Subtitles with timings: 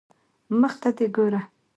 [0.59, 1.41] مخ ته دي ګوره